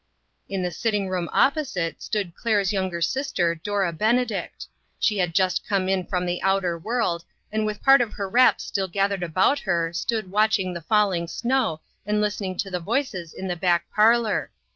[0.49, 4.65] In the sitting room opposite stood Claire's younger sister, Dora Benedict.
[4.99, 8.63] She had just come in from the outer world, and with part of her wraps
[8.65, 13.47] still gathered about her, stood watching the falling snow, and listening to the voices in
[13.47, 14.49] the back parlor.